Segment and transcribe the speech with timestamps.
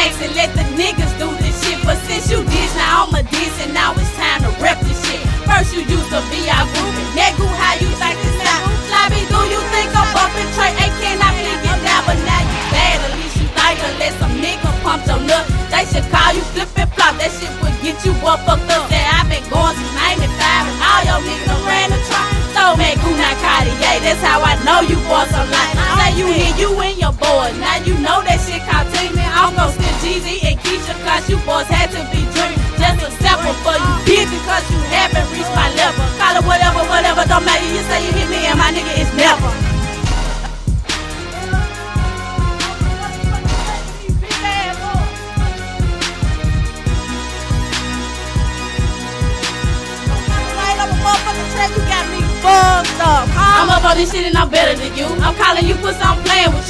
[0.00, 1.76] and let the niggas do this shit.
[1.84, 4.96] But since you diss, now I'm a diss and now it's time to rep this
[5.04, 5.20] shit.
[5.44, 7.90] First you used to be our group and nigga, how you
[31.20, 32.58] cause you boys had to be dreaming.
[32.80, 36.04] Just a sample for you bitch because you haven't reached my level.
[36.16, 37.64] Call it whatever, whatever, don't matter.
[37.68, 39.50] You say you hit me and my nigga is never.
[51.70, 53.62] You got me fucked up, huh?
[53.62, 55.04] I'm up on this shit and I'm better than you.
[55.22, 56.68] I'm calling you pussy, I'm playing with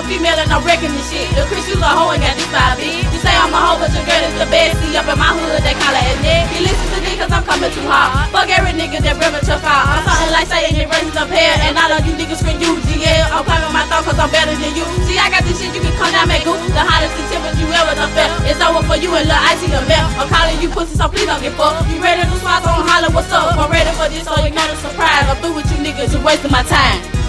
[0.00, 1.28] A female and I'm wrecking this shit.
[1.36, 3.04] The Chris, you a hoe and got this vibe big.
[3.12, 4.80] You say I'm a hoe, but your girl is the best.
[4.80, 6.48] See, up in my hood, they call her a neck.
[6.56, 8.32] You listen to me cause I'm coming too hard.
[8.32, 9.84] Fuck every nigga that me to fall.
[9.84, 11.52] I'm talking like saying it raises up here.
[11.68, 13.28] And all of you niggas scream UGL.
[13.28, 14.88] I'm climbing my thought cause I'm better than you.
[15.04, 16.56] See, I got this shit, you can come down, make goop.
[16.72, 18.32] The hottest contempt you ever done felt.
[18.48, 20.08] It's over for you and Lil Icy the melt.
[20.16, 21.84] I'm calling you pussy, so please don't get fucked.
[21.92, 23.52] You ready to swat on holler, what's up?
[23.52, 25.28] I'm ready for this, so you're not a surprise.
[25.28, 27.19] I'm through with you niggas, you're wasting my time.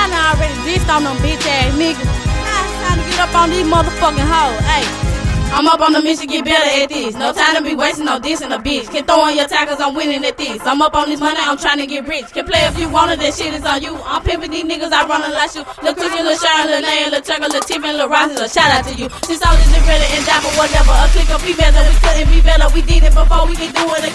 [0.00, 2.08] I done already dissed on them bitch ass niggas.
[2.08, 4.60] Now it's time to get up on these motherfucking hoes.
[4.64, 5.10] Hey.
[5.50, 7.18] I'm up on the mission, get better at this.
[7.18, 8.86] No time to be wasting no dissing a bitch.
[8.88, 10.62] Can throw on your tackles, I'm winning at this.
[10.62, 12.30] I'm up on this money, I'm trying to get rich.
[12.32, 13.98] Can play if you want it, that shit is on you.
[14.06, 15.66] I'm pimping these niggas, I run lot you.
[15.82, 18.70] Look to you, Lil Sharon, Lil Nair, Lil Turtle, Lil Tiffany, Lil Ross, a shout
[18.70, 19.10] out to you.
[19.26, 20.94] Since I was in ready and die for whatever.
[20.94, 22.66] A click of females that we couldn't be better.
[22.70, 24.06] We did it before, we can do it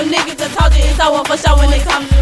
[0.00, 2.19] them niggas that told you it's over for sure when they come to